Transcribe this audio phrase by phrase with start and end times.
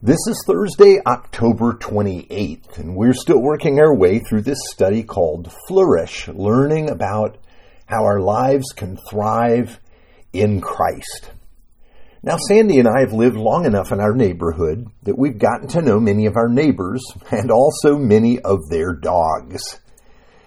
[0.00, 5.52] This is Thursday, October 28th, and we're still working our way through this study called
[5.66, 7.36] Flourish, learning about
[7.86, 9.80] how our lives can thrive
[10.32, 11.32] in Christ.
[12.22, 15.82] Now, Sandy and I have lived long enough in our neighborhood that we've gotten to
[15.82, 19.80] know many of our neighbors and also many of their dogs.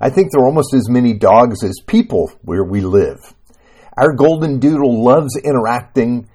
[0.00, 3.18] I think there are almost as many dogs as people where we live.
[3.96, 6.28] Our golden doodle loves interacting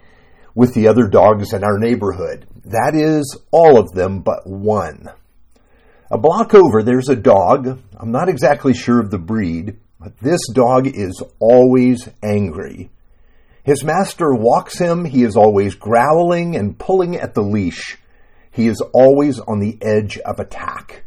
[0.53, 2.45] with the other dogs in our neighborhood.
[2.67, 5.09] That is all of them but one.
[6.11, 7.79] A block over, there's a dog.
[7.97, 12.89] I'm not exactly sure of the breed, but this dog is always angry.
[13.63, 17.97] His master walks him, he is always growling and pulling at the leash.
[18.51, 21.03] He is always on the edge of attack.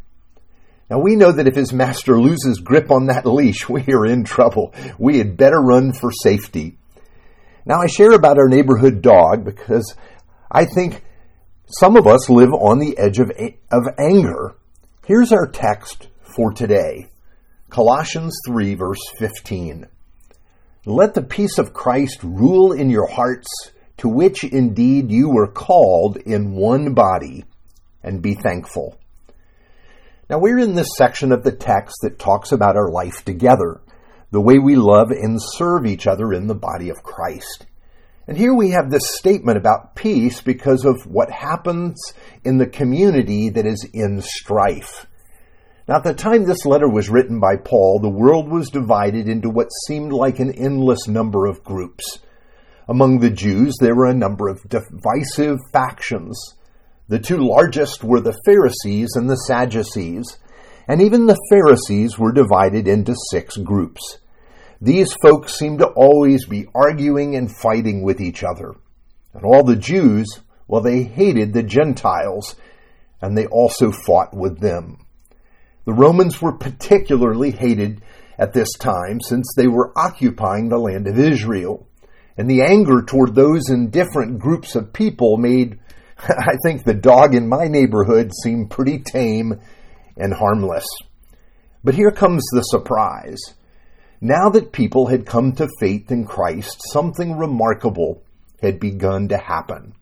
[0.88, 4.24] Now we know that if his master loses grip on that leash, we are in
[4.24, 4.74] trouble.
[4.98, 6.78] We had better run for safety.
[7.66, 9.94] Now, I share about our neighborhood dog because
[10.50, 11.02] I think
[11.72, 13.30] some of us live on the edge of,
[13.70, 14.56] of anger.
[15.06, 17.10] Here's our text for today
[17.68, 19.86] Colossians 3, verse 15.
[20.86, 23.48] Let the peace of Christ rule in your hearts,
[23.98, 27.44] to which indeed you were called in one body,
[28.02, 28.98] and be thankful.
[30.28, 33.80] Now, we're in this section of the text that talks about our life together
[34.32, 37.66] the way we love and serve each other in the body of Christ.
[38.26, 42.00] And here we have this statement about peace because of what happens
[42.44, 45.06] in the community that is in strife.
[45.88, 49.50] Now, at the time this letter was written by Paul, the world was divided into
[49.50, 52.20] what seemed like an endless number of groups.
[52.86, 56.38] Among the Jews, there were a number of divisive factions.
[57.08, 60.38] The two largest were the Pharisees and the Sadducees,
[60.86, 64.18] and even the Pharisees were divided into six groups.
[64.80, 68.74] These folks seemed to always be arguing and fighting with each other.
[69.34, 70.26] And all the Jews,
[70.66, 72.56] well, they hated the Gentiles,
[73.20, 75.04] and they also fought with them.
[75.84, 78.02] The Romans were particularly hated
[78.38, 81.86] at this time since they were occupying the land of Israel.
[82.38, 85.78] And the anger toward those in different groups of people made,
[86.18, 89.60] I think, the dog in my neighborhood seem pretty tame
[90.16, 90.86] and harmless.
[91.84, 93.40] But here comes the surprise.
[94.22, 98.22] Now that people had come to faith in Christ, something remarkable
[98.60, 99.94] had begun to happen.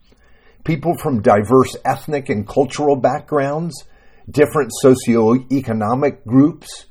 [0.65, 3.85] People from diverse ethnic and cultural backgrounds,
[4.29, 6.87] different socioeconomic groups,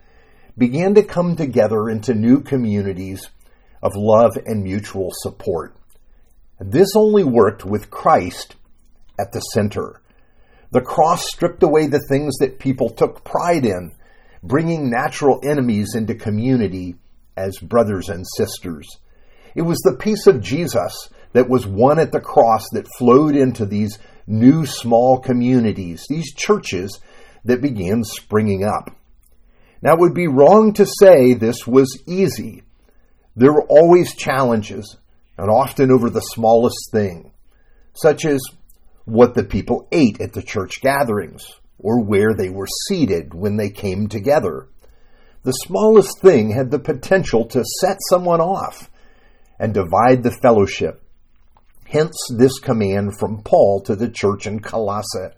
[0.57, 3.29] began to come together into new communities
[3.83, 5.75] of love and mutual support.
[6.61, 8.55] This only worked with Christ
[9.19, 10.01] at the center.
[10.71, 13.91] The cross stripped away the things that people took pride in,
[14.41, 16.95] bringing natural enemies into community
[17.37, 18.87] as brothers and sisters.
[19.55, 23.65] It was the peace of Jesus that was won at the cross that flowed into
[23.65, 26.99] these new small communities, these churches
[27.45, 28.91] that began springing up.
[29.81, 32.63] Now, it would be wrong to say this was easy.
[33.35, 34.97] There were always challenges,
[35.37, 37.31] and often over the smallest thing,
[37.93, 38.41] such as
[39.05, 41.45] what the people ate at the church gatherings
[41.79, 44.67] or where they were seated when they came together.
[45.47, 48.91] The smallest thing had the potential to set someone off
[49.57, 51.01] and divide the fellowship.
[51.85, 55.33] Hence this command from Paul to the church in Colossae.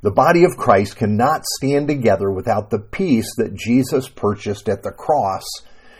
[0.00, 4.92] The body of Christ cannot stand together without the peace that Jesus purchased at the
[4.92, 5.44] cross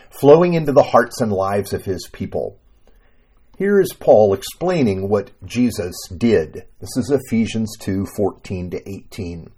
[0.09, 2.57] flowing into the hearts and lives of his people.
[3.59, 6.65] Here is Paul explaining what Jesus did.
[6.81, 9.51] This is Ephesians 2 14 to 18.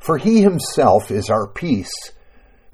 [0.00, 1.92] For he himself is our peace,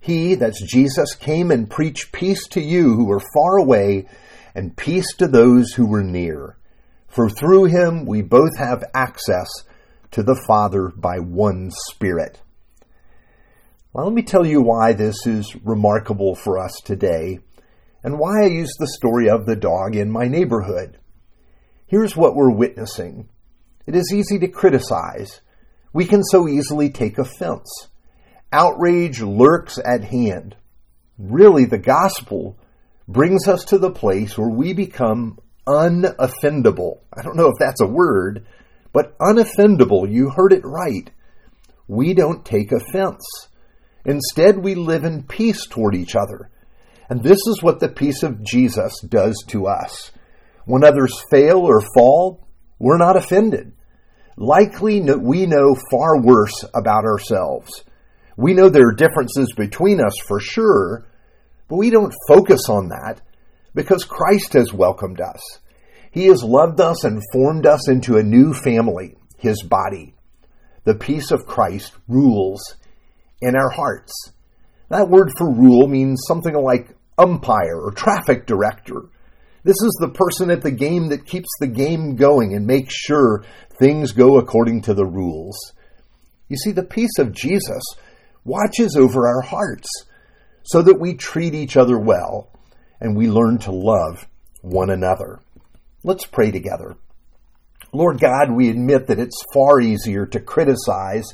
[0.00, 4.06] He, that's Jesus, came and preached peace to you who were far away,
[4.54, 6.56] and peace to those who were near.
[7.08, 9.48] For through him we both have access
[10.12, 12.40] to the Father by one Spirit.
[13.92, 17.40] Well, let me tell you why this is remarkable for us today
[18.04, 20.98] and why I use the story of the dog in my neighborhood.
[21.86, 23.28] Here's what we're witnessing.
[23.86, 25.40] It is easy to criticize.
[25.92, 27.88] We can so easily take offense.
[28.52, 30.56] Outrage lurks at hand.
[31.18, 32.58] Really, the gospel
[33.06, 37.00] brings us to the place where we become unoffendable.
[37.12, 38.46] I don't know if that's a word,
[38.92, 40.10] but unoffendable.
[40.10, 41.10] You heard it right.
[41.86, 43.24] We don't take offense.
[44.04, 46.50] Instead, we live in peace toward each other.
[47.10, 50.10] And this is what the peace of Jesus does to us.
[50.64, 52.46] When others fail or fall,
[52.78, 53.72] we're not offended.
[54.36, 57.84] Likely, we know far worse about ourselves.
[58.38, 61.08] We know there are differences between us for sure,
[61.66, 63.20] but we don't focus on that
[63.74, 65.40] because Christ has welcomed us.
[66.12, 70.14] He has loved us and formed us into a new family, His body.
[70.84, 72.76] The peace of Christ rules
[73.42, 74.12] in our hearts.
[74.88, 79.10] That word for rule means something like umpire or traffic director.
[79.64, 83.44] This is the person at the game that keeps the game going and makes sure
[83.80, 85.58] things go according to the rules.
[86.48, 87.82] You see, the peace of Jesus
[88.48, 89.88] watches over our hearts
[90.64, 92.50] so that we treat each other well
[93.00, 94.26] and we learn to love
[94.62, 95.40] one another.
[96.02, 96.96] Let's pray together.
[97.92, 101.26] Lord God, we admit that it's far easier to criticize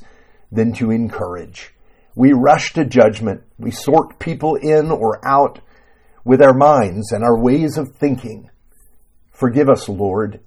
[0.52, 1.75] than to encourage.
[2.14, 3.43] We rush to judgment.
[3.58, 5.61] We sort people in or out
[6.25, 8.50] with our minds and our ways of thinking.
[9.32, 10.40] Forgive us, Lord.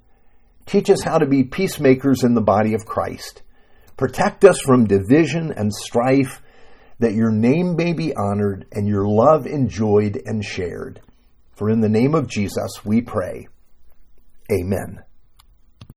[0.65, 3.41] Teach us how to be peacemakers in the body of Christ.
[3.97, 6.41] Protect us from division and strife,
[6.99, 11.01] that your name may be honored and your love enjoyed and shared.
[11.53, 13.47] For in the name of Jesus we pray.
[14.51, 15.03] Amen.